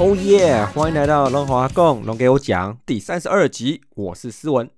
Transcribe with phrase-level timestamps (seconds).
[0.00, 0.64] 哦耶！
[0.66, 4.70] 欢迎来到龙华共龙给我讲第三十二集，我是思文。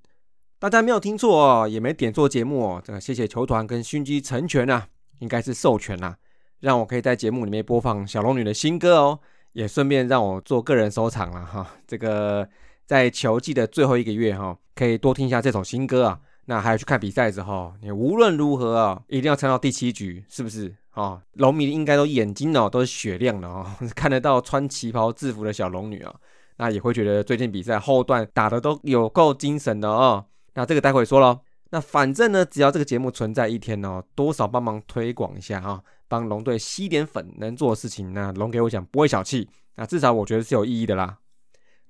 [0.58, 2.82] 大家没有听错哦，也没点错节目哦。
[2.82, 6.16] 这个谢谢球团跟勋基成全啊，应该是授权啊，
[6.60, 9.20] 让我可以在节目里面播放小龙女的新歌哦，
[9.52, 11.70] 也顺便让我做个人收藏了哈。
[11.86, 12.48] 这个
[12.86, 16.18] 在球季的最后一个月哈，可以多听一下这首新歌啊。
[16.46, 20.74] 那还有去看比赛之后，你无论如何啊，一定要撑到第七局，是不是？
[20.94, 26.14] 哦，龙迷应该都眼睛哦都是雪亮的哦， 看得到穿旗袍制服的小龙女啊，
[26.56, 30.24] 那也会觉得最近比赛后段打的都有够精神的哦。
[30.54, 31.40] 那这个待会说喽。
[31.72, 41.18] 那反正呢，只要这个节目存在一天哦，多少帮忙推广一下哈，帮龙队吸点粉，能做的事情，那龙给我讲不会小气，那至少我觉得是有意义的啦。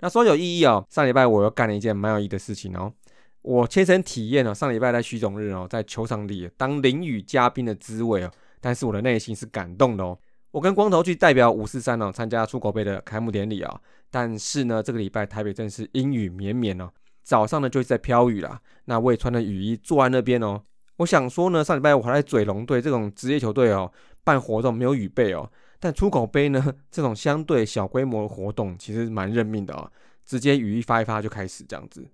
[0.01, 2.93] 那说有意义哦，上礼拜我又干了一件蛮有意义的事情哦，
[3.41, 8.31] 我切身体验了上礼拜在徐总日哦，在球场里当淋雨嘉宾的滋味哦。
[8.59, 10.17] 但是我的内心是感动的哦。
[10.51, 13.81] 我跟光头去代表五四三哦参加出口杯的开幕典礼啊。
[14.11, 16.91] 但是呢，这个礼拜台北真是阴雨绵绵哦。
[17.23, 18.61] 早上呢就是在飘雨啦。
[18.85, 20.61] 那我也穿着雨衣坐在那边哦。
[20.97, 23.91] 我想说呢，上礼拜我还在嘴龙队这种职业球队哦
[24.23, 25.49] 办活动没有雨备哦。
[25.79, 29.91] 但出口杯呢这种相对小规模的活动其实蛮认命的哦，
[30.23, 32.05] 直接雨衣发一发就开始这样子。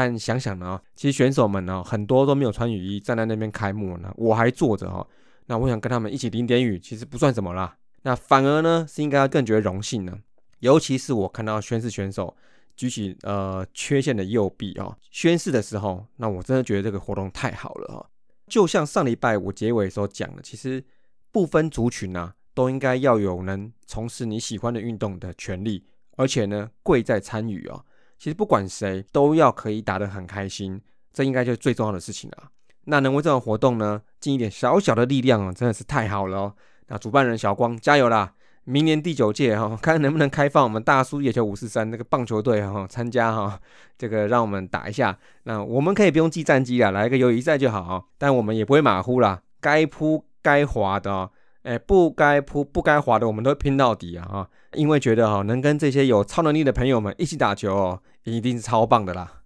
[0.00, 5.04] 但想想呢，其实选手们呢很多都没有穿雨衣站在那边开幕呢，我还坐着哦。
[5.46, 7.76] 那我想跟他们一起淋点雨，其实不算什么啦。
[8.02, 10.16] 那反而呢，是应该更觉得荣幸呢。
[10.60, 12.36] 尤其是我看到宣誓选手
[12.76, 18.06] 举起呃缺陷的右臂啊，宣誓的时候，那我真的觉得这个活动太好了哈。
[18.46, 20.84] 就像上礼拜我结尾时候讲的，其实
[21.32, 25.84] 不分族群啊，都应该要有能从事你喜欢的运动的权利，
[26.16, 27.82] 而且呢，贵在参与啊。
[28.18, 30.80] 其实不管谁都要可以打得很开心，
[31.12, 32.50] 这应该就是最重要的事情了。
[32.84, 36.54] 那能为这种活动呢尽一点小小的力量哦，真的是太好了哦。
[36.88, 38.32] 那主办人小光加油啦！
[38.64, 43.58] 明年第九届哈，看能不能开放我们大叔野球五四三那个棒球队哈参加哈，
[43.96, 45.18] 这个让我们打一下。
[45.44, 48.08] 那我们可以不用记战绩啊，来一个友谊赛就好。
[48.18, 51.30] 但我们也不会马虎啦，该扑该滑的，
[51.62, 54.50] 哎，不该扑不该滑的，我们都拼到底啊哈！
[54.74, 59.42] 因为觉得哈，能跟这些有超能力的朋友们一起打球哦，一定是超棒的啦。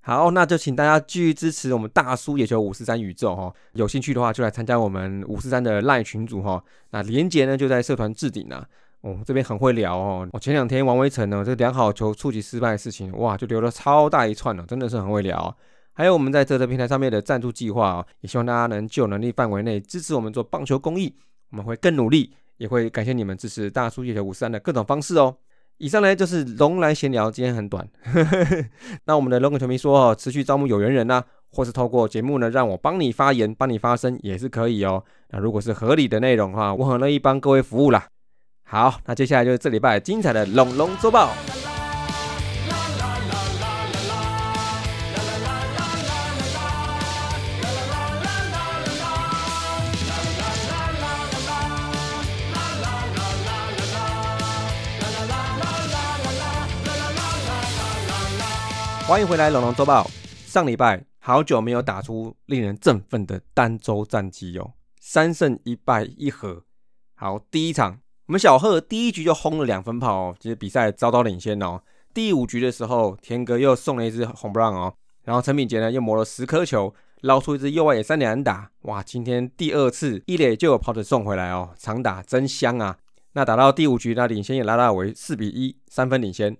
[0.00, 6.62] 好，那就请大家继续支持我们大叔野球五四三宇宙哈，有兴趣的话就来参加我们五四三的赖群组哈。
[6.90, 8.66] 那连结呢就在社团置顶啊。
[9.02, 10.28] 哦，这边很会聊哦。
[10.32, 15.56] 我前两天王威成呢，这良好球触及失败的事情，哇，就留了超大一串呢，真的是很会聊。
[15.92, 21.12] 还有我们在这个平台上面的赞助计划啊，也希望大家能就能力范围内支持我们做棒球公益，
[21.52, 25.36] 我们会更努力，也会感谢你们支持大叔野球五三的各种方式哦。
[25.78, 27.86] 以上呢就是龙来闲聊，今天很短。
[29.04, 35.04] 那我们的龙哥球迷说哦，持续招募有缘人呢，或是透过节目呢让我帮你发言、帮你发声也是可以哦。
[35.30, 38.06] 那如果是合理的内容的话，我很乐意帮各位服务啦。
[38.64, 41.32] 好，那接下来就是这礼拜精彩的龙龙周报。
[59.12, 60.10] 欢迎回来，龙龙周报。
[60.46, 66.64] 上礼拜好久没有打出令人振奋的单周战绩哦，三胜一败一和。
[67.14, 71.82] 好，第一场我们小贺第一局就轰了两分炮哦，其实比赛遭到领先哦。
[72.14, 78.70] 第五局的时候，田哥又送了一支红不让哦，然后陈敏杰呢又磨了十颗球，捞出一支右外野三连打。
[78.84, 82.96] 哇，今天第二次一垒就有跑者送回来哦，长打真香啊！
[83.34, 86.56] 那打到第五局，那领先也拉大为四比一，三分领先。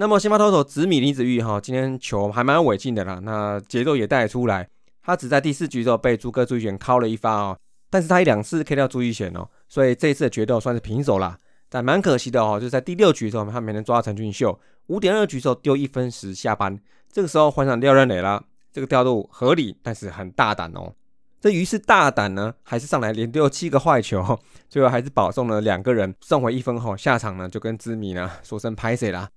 [0.00, 4.68] 那么先发投手紫米林子玉哈，今天球还蛮违禁的啦，那节奏也带出来。
[5.02, 7.58] 他只在第四局的时候被朱哥朱一贤敲了一发哦，
[7.90, 11.36] 但是他一两次 K 掉朱一贤哦，所以这一次的决斗算是平手啦。
[11.68, 14.56] 但蛮可惜的哦，就在第六局的时候他没能抓陈俊秀，
[14.86, 16.78] 五点二局的时候丢一分时下班，
[17.10, 20.94] 这个时候换上廖任磊了，这个调度合理，但是很大胆哦。
[21.40, 24.38] 这于是大胆呢，还是上来连丢七个坏球，
[24.70, 29.28] 最后还是保送了两个人送回一分后，下场呢就跟紫米呢说声拍谁啦。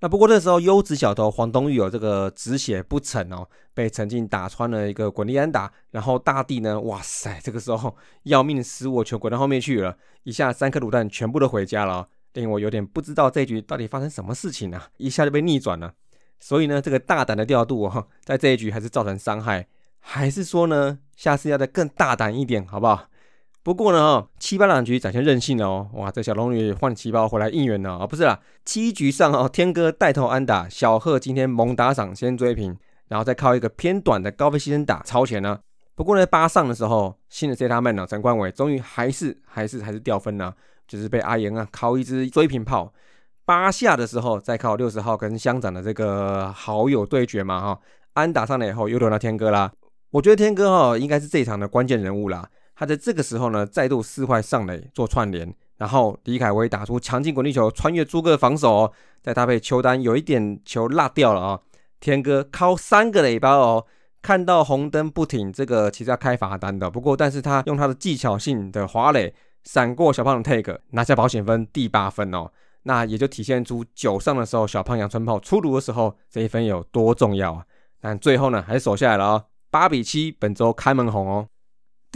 [0.00, 15.94] 那不过那时候优质小头黄东玉有这个止血不成哦，被陈静打穿了一个滚地安打，然后大地呢，哇塞，这个时候要命失误球滚到后面去了，一下三颗卤蛋全部都回家了，令我有点不知道这局到底发生什么事情啊， 一下就被逆转了。
[16.38, 19.66] 所以呢，这个大胆的调度哦，在这一局还是造成伤害，
[20.00, 23.08] 还是说呢，下次要再更大胆一点，好不好？
[23.66, 32.76] 不过呢，七八两局展现韧性哦，哇，这小龙女换旗袍回来应援了啊，不是啦，七局上哦，天哥带头安打，小贺今天猛打赏先追平，
[33.08, 35.58] 然后再靠一个偏短的高飞牺牲打超前呢。
[35.96, 40.54] 不过呢，八上的时候，新的 C 他们呢，陈冠伟终于还是还是还是掉分了，
[40.86, 42.92] 就是被阿言啊靠一支追平炮。
[43.44, 47.80] 八下的时候，再靠六十号跟乡长的这个好友对决嘛，哈，
[48.12, 49.72] 安打上来以后，又轮到天哥啦。
[50.10, 52.48] 我觉得天哥哈应该是这一场的关键人物啦。
[52.76, 58.92] 他在这个时候呢，再度四坏上垒做串联，然后李凯威打出强劲滚地球，穿越诸葛防守，
[59.22, 61.60] 再搭配球单有一点球落掉了啊。
[61.98, 63.86] 天哥靠三个垒包哦，
[64.20, 66.90] 看到红灯不停，这个其实要开罚单的。
[66.90, 69.34] 不过，但是他用他的技巧性的滑垒
[69.64, 72.52] 闪过小胖的 take，拿下保险分第八分哦。
[72.82, 77.64] 那也就体现出九上的时候，小胖阳春炮出炉的时候，这一分有多重要啊！
[78.00, 81.48] 但最后呢，还是守下来了哦，八比七，本周开门红哦。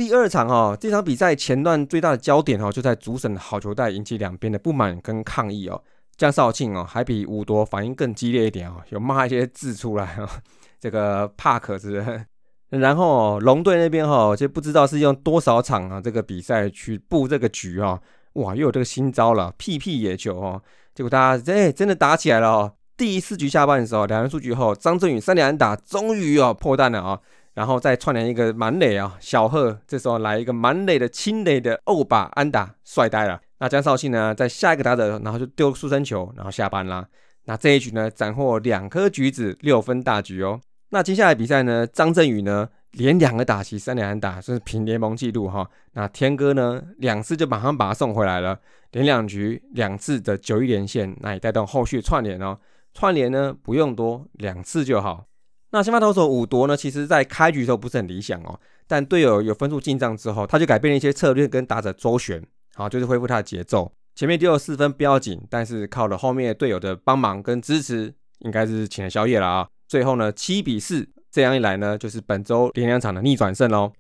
[0.01, 5.79] 第二场哦，这场比赛前段最大的焦点哦，就在主审好球带引起两边的不满跟抗议哦。
[6.17, 10.27] 江少庆哦，还比五多反应更激烈一点哦，有骂一些字出来哦，
[10.81, 12.25] 这个帕克是。
[12.71, 18.01] 然后龙队那边哈，就不知道是用多少场啊这个比赛去布这个局啊。
[18.33, 20.63] 哇，又有这个新招了，屁屁野球哦！
[20.95, 22.73] 结果大家哎，真的打起来了哦。
[22.97, 27.21] 第四局下半的时候，两人出局后，张振宇三连打，终于哦破蛋了啊！
[27.55, 33.41] 然后再串联一个满垒啊，小贺这时候来一个满垒的清垒的欧巴安打，帅呆了。
[33.59, 37.07] 那江少庆呢，在下一个打者，然后就丢速生球，然后下班啦。
[37.45, 40.61] 那这一局呢，斩获两颗橘子，六分大局哦。
[40.91, 42.69] 那接下来比赛呢，张振宇呢？
[42.93, 45.65] 连两个打齐三连安打，这是平联盟纪录哈。
[45.93, 48.59] 那天哥呢，两次就马上把他送回来了，
[48.91, 52.59] 连两局两次的九一连线，那也带动后续串联哦。
[52.93, 55.25] 串联呢不用多，两次就好。
[55.71, 62.45] 那先发投手五夺呢，其实在开局的时候不是很理想哦，但队友有分数进账之后，他就改变了一些策略跟打者周旋，
[62.75, 63.93] 好就是恢复他的节奏。
[64.15, 69.69] 前面丢了四分不要紧，但是靠了后面队友的帮忙跟支持，应该是请了宵夜了啊。
[69.89, 71.09] 最后呢七比四。
[71.33, 73.93] 这样一来呢，就是本周连两场的逆转胜喽。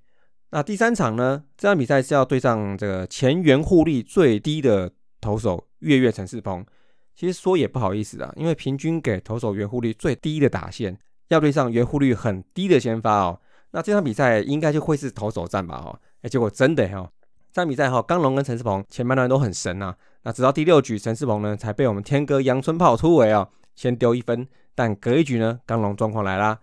[0.51, 4.91] 那第三场呢，这场比赛是要对上这个前援护率最低的
[5.21, 6.67] 投手月月陈世鹏。
[7.15, 10.99] 其实说也不好意思啊，因为平均给投手援护率最低的打线，
[11.31, 13.41] 要对上援护率很低的先发哦。
[13.71, 15.83] 那这场比赛应该就会是投手战吧？
[15.85, 17.09] 哦，哎，结果真的哈，
[17.53, 19.95] 这场比赛哈，刚龙跟陈世鹏前半段都很神呐。
[20.23, 24.47] 那直到第六局，陈世鹏呢才被我们天哥阳春炮突围啊，先丢一分。
[24.75, 26.59] 但隔一局呢，刚龙状况来啦。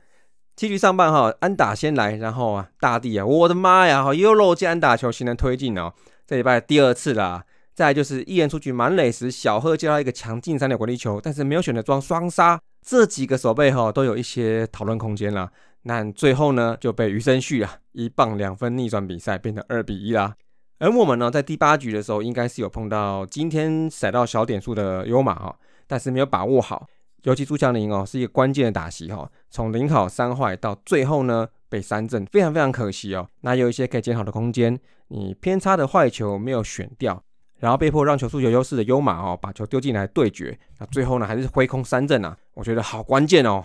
[0.56, 5.94] 七局上半哈，安打先来，然后啊，大地啊，我的妈呀，哈，又漏接安打球，形成推进哦。
[6.26, 12.60] 这礼拜第二次啦，再来就是一人出局满垒时，小贺接到一个强劲三点滚地球，但是没有选择装双杀。
[12.88, 15.52] 这几个手背哈都有一些讨论空间了。
[15.82, 20.38] 那最后呢，就被余生旭啊一棒两分逆转比赛，变成二比一啦。
[20.80, 25.54] 而我们呢，在第八局的时候，应该是有碰到今天赛到小点数的优马哈，
[25.86, 26.88] 但是没有把握好。
[27.24, 33.28] 尤其朱强林哦，是一个关键的打席哈，从零好三坏到最后呢被三振，非常非常可惜哦。
[33.42, 34.80] 那有一些可以检讨的空间，
[35.10, 37.22] 你偏差的坏球没有选掉，
[37.60, 43.64] 然后被迫让球速有优势的优马哦把球丢进来对决，那最后呢还是挥空三振啊，我觉得好关键哦。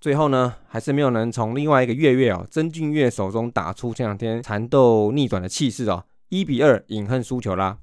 [0.00, 7.78] 最后呢还是没有能从另外一个月月哦曾俊月手中打出前两天缠斗逆转的气势哦，一比二饮恨输球啦。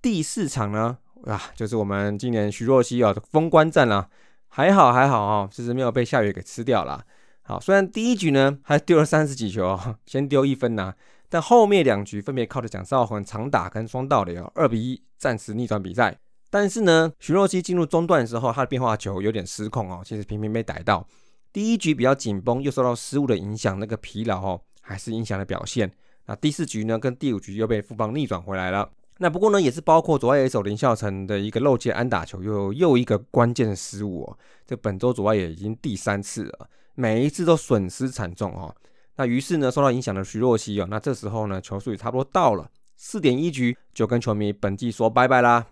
[0.00, 4.08] 第四场呢啊就是我们今年徐若曦哦的封关战啦。
[4.48, 7.04] 还好还好哦，就是没有被夏雨给吃掉了。
[7.42, 10.94] 好，虽然第一局呢还丢了三十几球哦，先丢一分呐，
[11.28, 16.18] 但后面两局分别靠着蒋少恒长打跟双盗垒，二比一暂时逆转比赛。
[16.48, 21.06] 但是呢，徐若曦进入中段的时候，他的变化球有点失控哦，其实频频被逮到。
[21.52, 25.90] 第一局比较紧绷，又受到失误的影响，那个疲劳哦，还是影响了表现。
[26.26, 28.88] 那第四局呢，跟第五局又被富邦逆转回来了。
[29.18, 34.38] 那不过呢，也是包括左外野手林孝成的一个漏接安打球，又又一个关键的失误哦。
[34.66, 38.74] 这本周左外野已经第三次了，每一次都损失惨重哦。
[39.16, 45.66] 那于是呢，受到影响的徐若曦哦，那这时候呢，球速也差不多到了四点一局，就跟球迷本季说拜拜啦。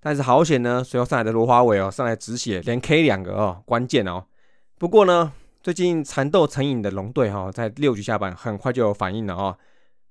[0.00, 4.24] 但是好险呢，随后上来的罗华伟哦，上来止血，连 K 两个哦，关键哦。
[4.78, 9.58] 不过呢，最近缠斗成瘾的龙队哈，在六局下半很快就有反应了哦。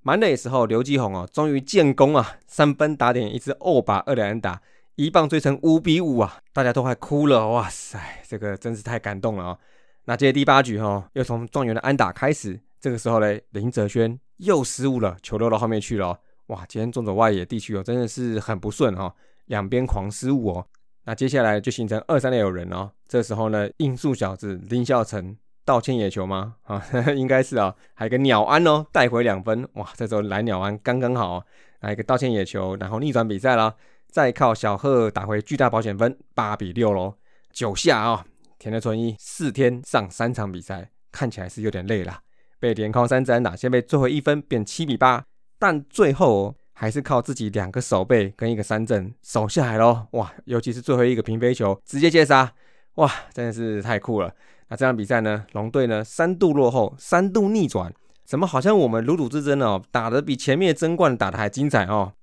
[0.02, 2.38] 满垒时候，刘继宏哦，终于建功啊！
[2.46, 4.62] 三分打点，一支二把二连打，
[4.96, 6.40] 一棒追成五比五啊！
[6.54, 9.58] 大家都快哭了，哇塞，这个真是太感动了啊！
[10.06, 16.64] 那接着第八局哈，又从状元的安打开始，这个时候嘞，林哲轩又失误了，球漏到后面去了，哇！
[16.70, 19.12] 今天中走外野地区哦，真的是很不顺哈，
[19.46, 20.68] 两边狂失误哦。
[21.06, 25.36] 那接下来就形成二三垒有人哦，这时候呢，应速小子林孝成。
[25.64, 26.58] 道歉野球吗？
[26.66, 26.80] 啊，
[27.18, 31.44] 应该是啊，还有个鸟安哦，带回两分，哇，这时候来鸟安刚刚好，
[31.80, 33.74] 来一个道歉野球，然后逆转比赛啦，
[34.12, 37.16] 再靠小贺打回巨大保险分，八比六喽，
[37.52, 38.24] 九下啊，
[38.60, 42.20] 田德纯一四天上三场比赛，看起来是有点累了，
[42.66, 45.24] 被连靠三支打，先被最后一分变七比八，
[45.60, 50.08] 但最后还是靠自己两个手背跟一个三振守下来喽。
[50.14, 52.52] 哇，尤其是最后一个平飞球直接接杀，
[52.96, 54.34] 哇，真的是太酷了。
[54.70, 57.94] 那这场比赛呢，龙队呢三度落后，三度逆转，
[58.26, 62.14] 怎么好像我们如赌之争哦，打得比前面争冠打得还精彩哦。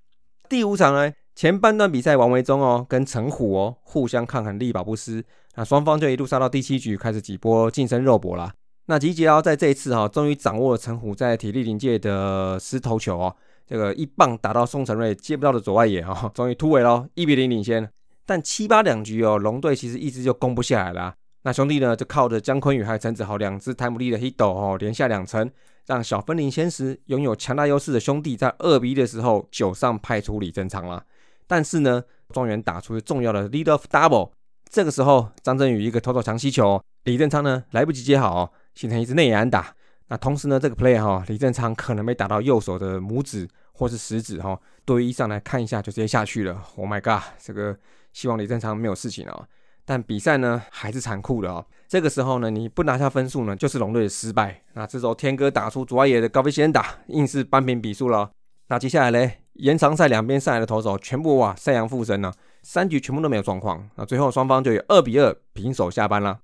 [0.49, 5.23] 第五场呢，前半段比赛王维忠哦跟陈虎哦互相抗衡，力保不失，
[5.55, 8.53] 那双方就一路杀到第七局，开始几波近身肉搏啦。
[8.85, 13.35] 那吉杰奥在这一次哈，终于掌握了陈虎在体力临界的狮头球哦，
[13.65, 17.89] 这个一棒打到宋承瑞接不到的左外野哈， 终于突围喽，一比零领先。
[18.25, 21.15] 但七八两局哦，龙队其实一直就攻不下来啦。
[21.43, 25.49] 那兄弟呢，就靠着姜昆宇还有陈子豪两支台姆利的 hit 哦，连下两城，
[25.87, 31.03] 让小分领先时拥有强大优势的兄弟在二比一的时候九上派出李正昌了。
[31.47, 34.31] 但是呢，庄园打出重要的 lead of double，
[34.69, 38.51] 这个时候张振宇一个投投强吸球，李正昌呢来不及接好。
[38.75, 39.75] 形成一支内野安打，
[40.07, 46.61] 那同时呢，这个 play 哈，李正昌可能没打到右手的拇指或是食指哈，对一上来看一下就直接下去了。
[46.75, 47.77] Oh my god，这个
[48.11, 49.47] 希望李正昌没有事情哦。
[49.85, 51.65] 但比赛呢还是残酷的哦。
[51.87, 54.61] 这个时候呢，你不拿下分数呢，就是龙队的失败。
[54.73, 58.31] 那这时候天哥打出左外野的高飞先打，硬是扳平比数了。
[58.67, 63.87] 那接下来嘞，延长赛两边上来的投手全部哇赛扬附身了，三局全部都没有状况。
[63.95, 66.39] 那最后双方就以二比二平手下班了。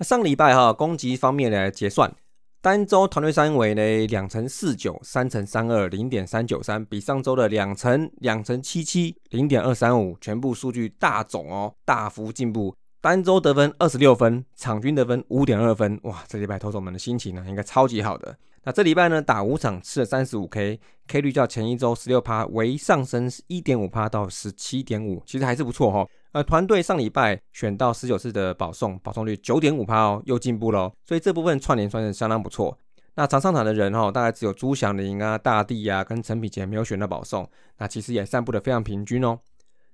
[0.00, 2.14] 那上礼拜哈，攻击方面来结算，
[2.62, 12.72] 单周团队三围呢两乘四九，三乘三二，零点三九三，比上周的两乘两乘七七，零点二三五，全部数据大总哦，大幅进步。
[13.00, 18.36] 单周得分二十六分，场均得分五点二分，哇，这礼拜投手们的心情呢，应该超级好的。
[18.64, 26.06] 那这礼拜呢，打五场吃了三十五 K，K 率较前一周十六趴为上升一点五趴到十七点五，其实还是不错哈。
[26.32, 32.76] 呃，团队上礼拜选到十九次的保送，保送率九点五趴哦，又进步了，所以这部分串联算是相当不错。
[33.14, 37.48] 那常上场的人哈，大概只有朱祥林啊、大地啊跟陈品杰没有选到保送，
[37.78, 39.38] 那其实也散布的非常平均哦。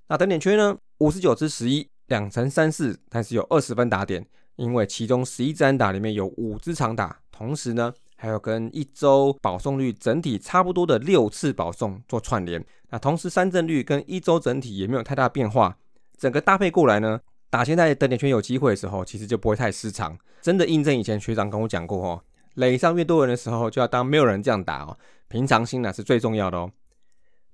[0.09, 7.95] 那等点圈呢，五十九支十一，两成三四，但是有二十分打点，因为其中十一支安打里面有五支长打，同时呢。
[8.17, 15.77] 还有跟一周保送率整体差不多的六次保送做串联，那同时三振率跟一周整体也没有太大变化，
[16.17, 20.17] 整个搭配过来呢，打现在等点圈有机会的时候，其实就不会太失常。
[20.41, 22.23] 真的印证以前学长跟我讲过哦，
[22.55, 24.97] 垒上越多人的时候，就要当没有人这样打哦，
[25.29, 26.71] 平常心呢是最重要的哦。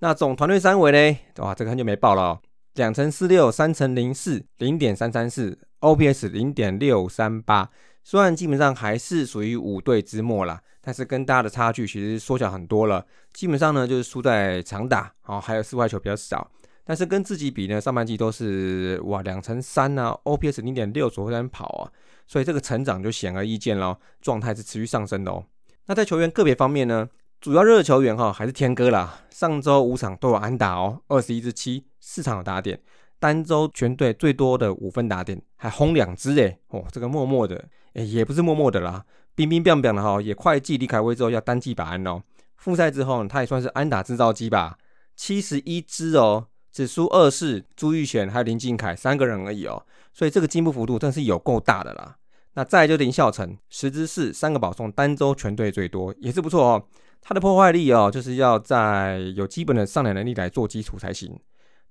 [0.00, 2.40] 那总团队三围呢，哇，这个很久没报了哦，
[2.74, 7.70] 两乘四六，三乘零四，零点三三四，OPS 零点六三八。
[8.02, 13.04] 虽然基本上还是属于五队之末啦，但是跟大家的差距其实缩小很多了。
[13.32, 16.50] 基本上呢，就是输在长打，哦，还有四坏球比较少。
[16.82, 21.92] 但是跟自己比呢，上半季都是哇两成三啊，OPS 零点六左右在跑啊，
[22.26, 25.44] 所以这个成长就显而易见咯，状态是持续上升的哦。
[25.86, 27.08] 那在球员个别方面呢，
[27.40, 32.80] 主要热的球员哈还是天哥啦，上周五场都有安打哦，二十一支七，四场有打点，
[33.20, 37.68] 单周全队最多的五分打点，还轰两支诶，哦，这个默默的。
[37.94, 39.04] 哎，也不是默默的啦，
[39.34, 42.22] 冰冰冰冰的哈，也快记李凯威之后要单季把安哦。
[42.56, 44.78] 复赛之后呢，他也算是安打制造机吧，
[45.16, 52.16] 七十一支哦，只输二世、朱玉贤还有林敬凯三个人而已哦，所以这个进步幅度真是有够大的啦。
[52.54, 56.84] 那再就林孝成，十支四三个保送，单周全队最多，也是不错哦。
[57.22, 61.38] 他的破坏力哦，就是要在有基本的上垒能力来做基础才行。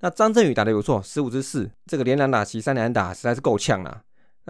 [0.01, 4.01] 那张振宇打的不错，十五支四，这个连两打齐三连打，实在是够呛啊。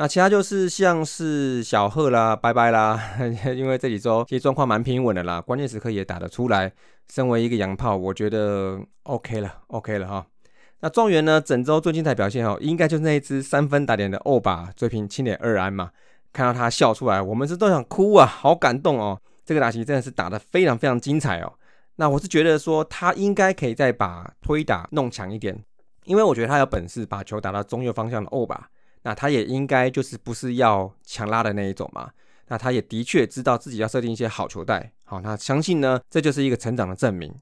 [0.02, 2.98] 那其他就是像是小贺啦、拜拜啦，
[3.54, 6.72] 因为这几周其实状况蛮平稳的啦，关键时刻也打得出来。
[7.14, 10.26] 身为一个洋炮，我觉得 OK 了，OK 了哈。
[10.80, 15.92] 那状元呢，整周最精彩表现哦，应该就是那一支三分打点的欧巴追平七点二安嘛。
[16.32, 19.20] 看到他笑出来，我们是都想哭啊，好感动哦。
[19.44, 21.52] 这个打席真的是打得非常非常精彩哦。
[21.98, 25.62] 那我是觉得说他应该可以再把推打弄强一点，
[26.06, 28.70] 因为我觉得他有本事把球打到中右方向的欧巴。
[29.04, 32.10] 那他也应该就是不是要强拉的那一种嘛？
[32.48, 37.34] 那他也的确知道自己要设定一些好球带，好，那相信呢，这就是一个成长的证明。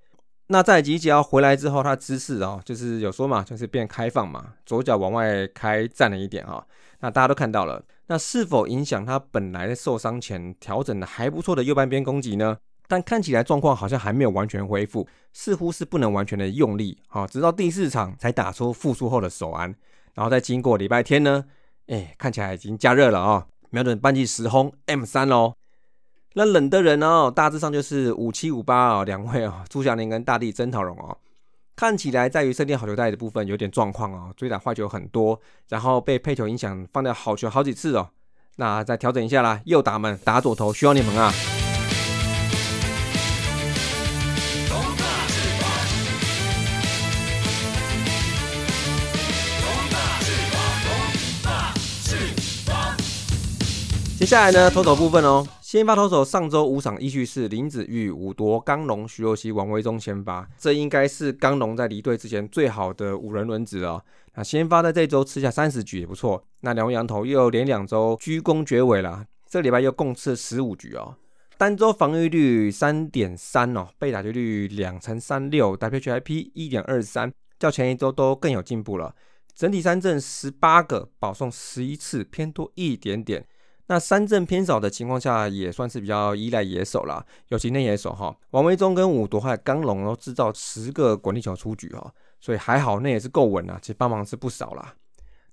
[0.47, 6.65] 那在吉吉奥回来之后，他姿势哦，就是有说嘛，就是变开放嘛，左脚往外开站了一点哈。
[6.99, 12.57] 那大家都看到了，那是否影响他本来在受伤前调整的还不错的右半边攻击呢？
[12.87, 19.75] 但看起来状况好像还没有完全恢复，似乎是不能完全的用力，好，直到第四场才打出复苏后的手安。
[20.17, 21.45] 然后再经过礼拜天呢，
[21.85, 25.53] 哎，看起来已经加热了啊，瞄准半季十轰 M 三喽。
[26.33, 31.15] 那冷的人哦，大致上就是五七五八哦，两位哦，朱祥林跟大地曾桃荣哦，
[31.75, 38.09] 看起来在于设定好球带的部分有点状况哦，追打坏球很多，然后被配球影响放掉好球好几次哦，
[38.55, 41.31] 那再调整一下啦，右打门打左头需要你们啊。
[54.27, 64.03] 下来呢，投手部分哦，先发投手上周五场依序是林子玉、武夺、刚龙、徐若曦、王威忠先发，这应该是刚龙在离队之前最好的五人轮值了。
[64.35, 66.43] 那先发在这周吃下三十局也不错。
[66.59, 71.15] 那两位羊头又连两周居功绝尾了，这礼拜又共吃十五局哦。
[71.57, 79.15] 单周防御率三点三哦，被打击率两成三六，WHIP 一点二三，较前一周都更有进步了。
[79.55, 83.47] 整体三振十八个，保送十一次，偏多一点点。
[83.87, 94.93] 那三阵偏少的情况下，也算是比较依赖野手啦，尤其内野手哈，王维忠跟五夺还有刚龙都制造十个滚地球出局哈，所以还好那也是够稳啊，其实帮忙是不少啦。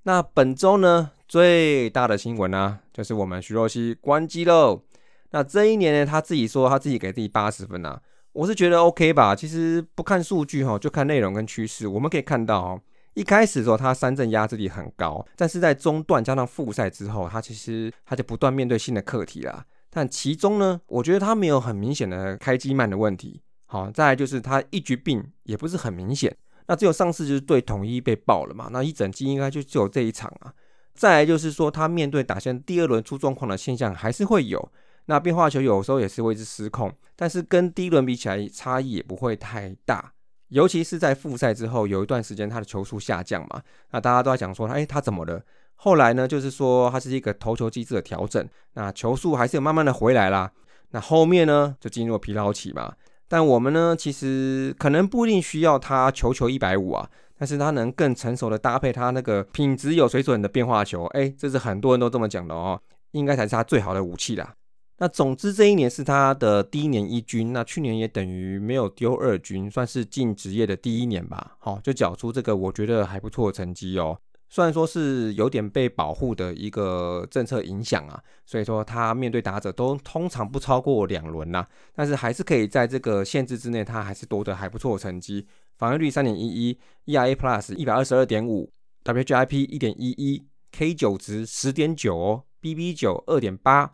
[0.02, 4.82] 那本周呢最大的新闻呢，就是我们徐若曦关机喽。
[5.30, 8.00] 那这一年呢，他自己说他自己给自己八十分啊，
[8.32, 9.34] 我是觉得 OK 吧。
[9.34, 12.80] 其实不看数据哈，就看内容跟趋势，我们可以看到，
[13.14, 19.64] 一开始的时候他三振压制力很高，但是在中段加上复赛之后，他其实他就不断面对新的课题啦。
[19.90, 23.40] 但其中呢，我觉得他没有很明显的开机慢的问题。
[23.66, 26.36] 好，再来就是他一局病也不是很明显。
[26.66, 30.52] 那只有上次就是对统一被爆了嘛，那一整季应该就只有这一场啊。
[30.94, 34.72] 再来就是说他面对打线第二轮出状况的现象还是会有。
[35.06, 40.12] 那变化球有时候也是会是失控，但是跟第一轮比起来差异也不会太大，
[40.48, 45.42] 尤其是在复赛之后有一段时间他的球速下降嘛，那大家都在讲说，哎，他怎么了？
[45.76, 50.52] 后来呢，就是说他是一个投球机制的调整，那球速还是有慢慢的回来啦。
[50.90, 52.94] 那后面呢就进入疲劳期嘛，
[53.26, 62.80] 但我们呢其实可能不一定需要他球球一百五啊，但是他能更成熟的搭配他那个品质有水准的变化球，哎，这是很多人都这么讲的哦，
[63.10, 64.54] 应该才是他最好的武器啦。
[64.98, 71.56] 那总之，这一年是他的第一年一军，那去年也等于没有丢二军，算是进职业的第一年吧。
[71.58, 74.16] 好，就缴出这个我觉得还不错的成绩哦。
[74.48, 85.44] 虽然说是有点被保护的一个政策影响啊，所以说他面对打者都通常不超过两轮呐，但是还是可以在这个限制之内，他还是夺得还不错的成绩。
[85.76, 88.70] 防御率三点一一，ERA Plus 一百二十二点五
[89.02, 93.90] ，WGIP 一点一一，K 九值十点九哦，BB 九二点八。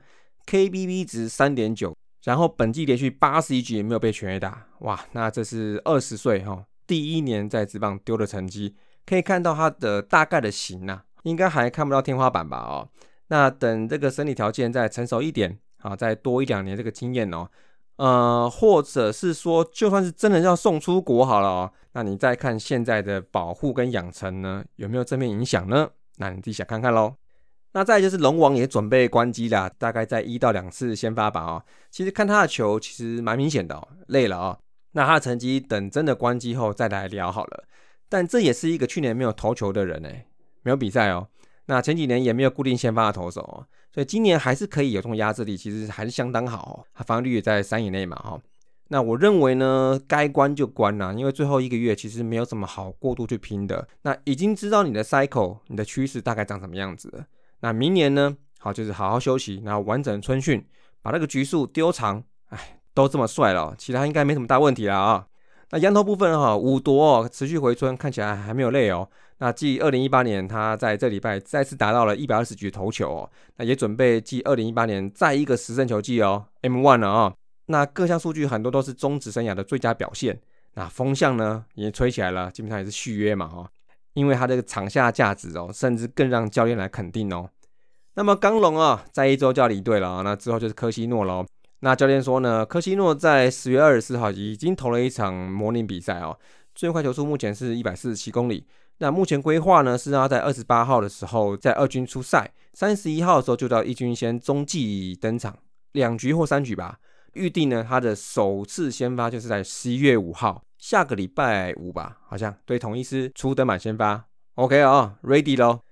[0.51, 8.75] KBB 值三点九，然后本季连续八十一局也没有被全垒打，哇，那这是二十岁哈第一年在职棒丢的成绩，
[9.07, 12.89] 可以看到他的大概的型呐，应该还看不到天花板吧哦，
[13.29, 17.49] 那等这个身体条件再成熟一点啊，再多一两年这个经验哦，
[17.95, 25.89] 呃，或者是说就算是真的要送出国好了哦，那你再看现在的保护跟养成呢，有没有正面影响呢？
[26.17, 27.15] 那你自己想看看喽。
[27.73, 31.65] 那再就是龙王也准备关机了，大概在一到两次先发吧啊。
[31.91, 34.59] 其实看他的球其实蛮明显的哦，累了啊。
[34.93, 37.65] 那他的成绩等真的关机后再来聊好了。
[38.09, 40.27] 但这也是一个去年没有投球的人哎，
[40.63, 41.29] 没有比赛哦。
[41.67, 46.75] 那前几年也没有固定先发的投手哦，所以今年还是可以有这种压制力，其实还是相当好哦。
[46.93, 48.41] 他防御率也在三以内嘛哈。
[48.89, 53.87] 那我认为呢，该关就关啦，因为最后一个月其实没有什么好过度去拼的。
[54.03, 57.25] 那已经知道你的 cycle，你的趋势大概长什么样子了。
[57.61, 58.37] 那明年呢？
[58.59, 60.66] 好，就是好好休息，然后完整春训，
[61.03, 62.23] 把那个局数丢长。
[62.49, 65.27] 哎，都这么帅了，其他应该没什么大问题了啊。
[65.70, 69.09] 那羊头部分哈，五夺哦持续回春，看起来还没有累哦。
[69.38, 73.31] 那继二零一八年，他在这礼拜再次达到了一百二十局投球哦。
[73.57, 77.33] 那也准备继二零一八年再一个十胜球季哦，M one 了啊。
[77.66, 80.38] 那各项数据很多都是中职生涯的最佳表现。
[80.75, 83.70] 那风向呢，已经吹起来了，基本上也是续约嘛哈。
[84.14, 87.49] 因为他这个场下价值哦，甚至更让教练来肯定哦。
[88.14, 91.46] 那么刚龙啊，在一周就要离队了啊，那之后就是科西诺喽。
[91.81, 96.37] 那教练说呢，科西诺在十月二十四号已经投了一场模拟比赛哦，
[96.75, 98.66] 最快球速目前是一百四十七公里。
[98.99, 105.57] 那目前规划呢，是让他在二十八号的时候在二军出赛，三十一号的时候就到一军先中继登场
[105.92, 106.99] 两局或三局吧。
[107.33, 110.62] 预定呢，他的首次先发就是在十一月五号。
[110.81, 115.83] 下个礼拜五吧，好像对同一师初登板先发，OK 啊，Ready 咯。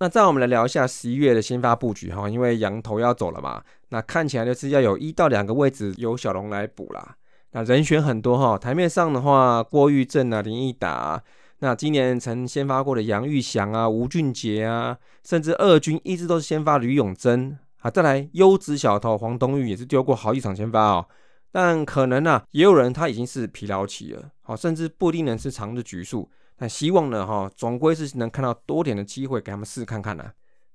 [0.00, 7.16] 那再我们来聊一下十一月的先发布局哈，因为羊头要走了嘛，那看起来就是要有一到两个位置由小龙来补啦。
[7.52, 11.22] 那人选很多哈，台面上的话，郭玉正啊、林毅达，
[11.60, 21.06] 那今年曾先发过的杨玉祥啊、吴俊杰啊，甚至二军一直都是先发吕永贞啊，再来优质小头黄东玉也是丢过好几场先发哦。
[21.50, 26.30] 但可能呢，也有人他已经是疲劳期了，好，甚至不一定能是长的局数。
[26.56, 30.32] 但希望呢，哈，总归是能看到多点的机会给他们试试看看呢。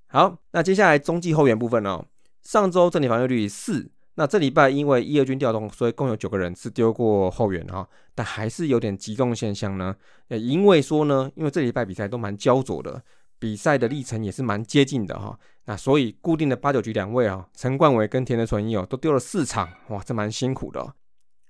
[0.07, 2.05] 好，那接下来中继后援部分哦，
[2.41, 9.95] 上周整体防御率四，那这礼拜因为一二军调动，所以共有九个人是丢过后援哈，但还是有点集中现象呢。
[10.29, 13.03] 也因为说呢，因为这礼拜比赛都蛮焦灼的，
[13.37, 20.93] 比赛的历程也是蛮接近的哈，那所以固定的八九局两位啊，陈冠伟跟田德纯一哦，都丢了四场，哇，这蛮辛苦的。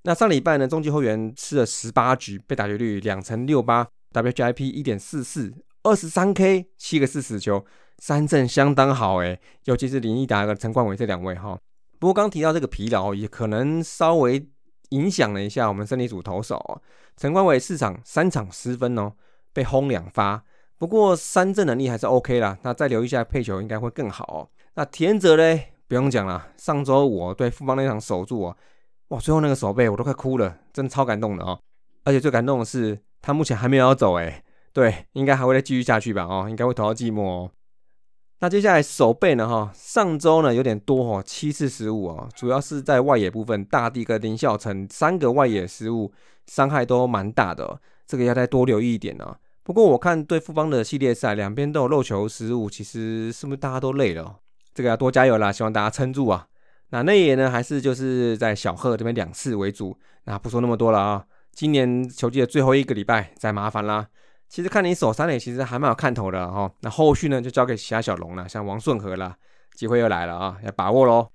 [0.04, 7.66] 那上礼拜呢，中继后援吃了十八局，被打击率两成六八，WGIP 一点四四，二十三 K 七个四死球，
[7.98, 11.58] 三振相当好诶，尤其是林毅达和陈冠伟这两位哈。
[11.98, 14.46] 不过刚提到这个疲劳，也可能稍微
[14.90, 16.82] 影响了一下我们胜利组投手哦。
[17.18, 19.14] 陈冠伟四场三场失分哦，
[19.54, 20.44] 被轰两发。
[20.84, 24.50] 不过三振能力还是 OK 啦，那再留意一下配球应该会更好。
[24.74, 28.58] 那田泽嘞，不用讲了，上周我对富邦那场守住哦，
[29.08, 31.58] 哇，最后那个守备我都快哭了，真的超感动的哦。
[32.04, 34.44] 而且最感动的是，他目前还没有要走哎，
[34.74, 37.52] 对，应该还会再继续下去吧哦，应该会投到寂寞哦。
[38.42, 46.12] 那接下来手背呢哈，上周呢有点多哦，七次失误哦，主要是在外野部分，大地跟林孝成三个外野失误，
[46.48, 49.38] 伤害都蛮大的，这个要再多留意一点呢。
[49.64, 54.36] 不过我看对富邦的系列赛，两边都有漏球失误，其实是不是大家都累了？
[54.74, 56.48] 这个要多加油啦，希望大家撑住啊。
[56.90, 59.98] 那内野呢，还是就是在小贺这边两次为主。
[60.26, 64.06] 那不说那么多了啊，今年球季的最后一个礼拜再麻烦啦。
[64.50, 66.72] 其实看你守三垒，其实还蛮有看头的哈。
[66.82, 69.36] 那后续呢，就交给其他小龙了，像王顺和啦，
[69.74, 71.30] 机会又来了啊，要把握喽。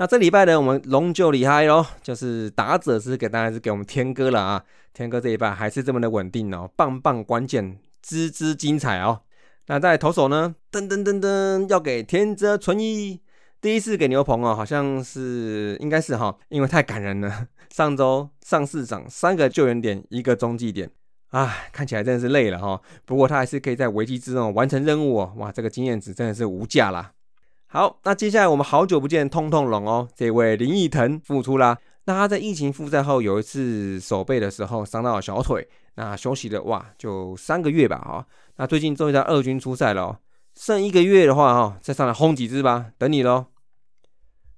[0.00, 9.22] 那这礼拜呢，我们龙就厉害喽，就是打者是给当然是给我们天哥了啊，天哥这一拜还是这么的稳定哦，棒棒关键，滋滋精彩哦。
[9.66, 13.20] 那在投手呢，噔噔噔噔，要给天泽纯一，
[13.60, 17.48] 第一次给牛棚哦，好像是应该是哈，因为太感人了。
[17.74, 20.88] 上周上市长三个救援点，一个中继点，
[21.30, 22.80] 啊，看起来真的是累了哈。
[23.04, 27.14] 不过他还是可以在危机之中完成任务哦，哇，这个经验值真的是无价啦。
[27.70, 31.76] 好，那接下来我们好久不见，痛痛龙哦，这位林奕腾复出啦。
[32.06, 38.26] 那他在疫情复赛后有一次手背的时候伤到了小腿，那休息了哇，就三个月吧哈。
[38.56, 40.18] 那最近终于在二军出赛了哦，
[40.54, 43.44] 剩一个月的话哈，再上来轰几支吧，等你喽。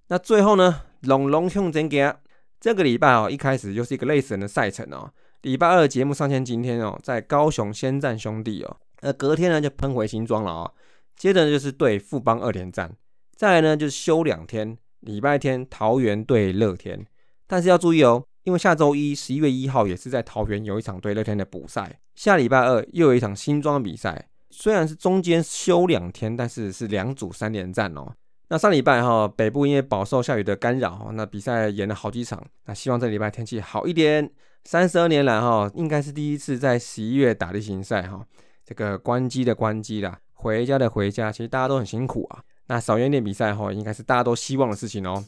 [0.06, 2.14] 那最后呢，龙龙向前给
[2.60, 5.10] 这个礼拜哦，一开始就是一个累死人的赛程哦。
[5.42, 10.72] 礼拜二节目上线今天哦，在高雄先战兄弟哦，那隔天呢就喷回新庄了哦。
[11.20, 12.96] 接着就是对富邦二连战，
[13.36, 17.06] 再来呢就是休两天，礼拜天桃园对乐天，
[17.46, 28.14] 但是要注意哦，因为下周一十一月一号也是在桃园有一场对乐天的补赛，下礼拜二又有一场新庄比赛，虽然是中间休两天，但是是两组三连战哦。
[28.48, 34.30] 那上礼拜哈北部因为饱受下雨的干扰，那比赛延了好几场，那希望这礼拜天气好一点。
[34.64, 38.26] 三十二年来哈应该是第一次在十一月打例行赛哈，
[38.64, 40.18] 这个关机的关机啦。
[40.40, 42.40] 回家的回家，其实大家都很辛苦啊。
[42.66, 45.22] 那少一点比赛哈，应该是大家都希望的事情哦。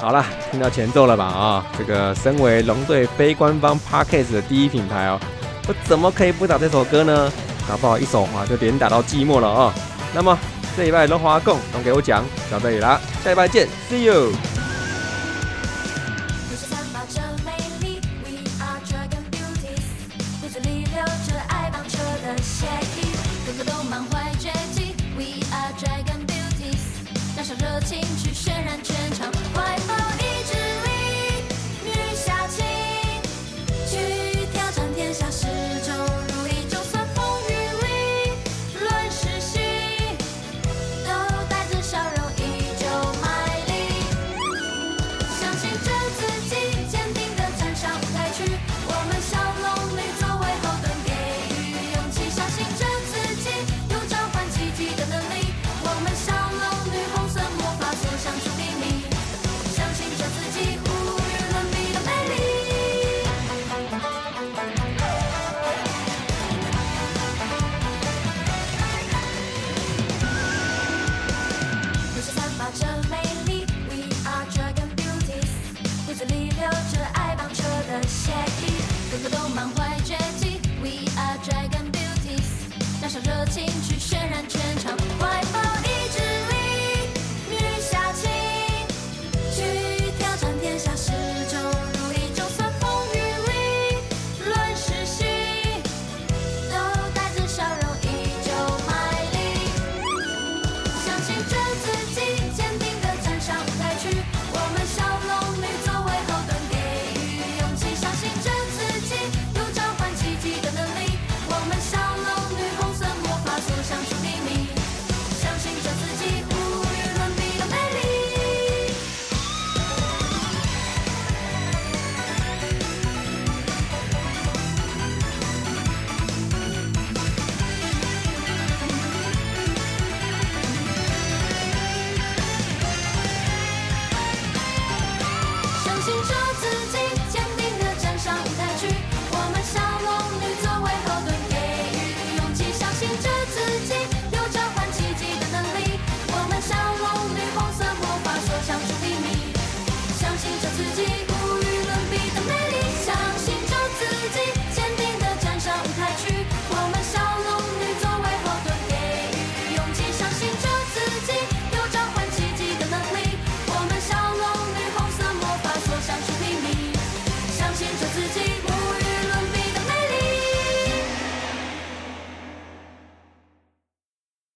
[0.00, 1.24] 好了，听到前奏了吧？
[1.24, 5.20] 啊，这个身为龙队非官方 Parkes 的第一品牌哦，
[5.68, 7.32] 我怎么可以不打这首歌呢？
[7.68, 9.74] 搞不好一手滑就连打到寂寞了啊。
[10.14, 10.36] 那么
[10.76, 14.57] 这一拜龙华共都给我讲到这里啦，下一拜见，See you。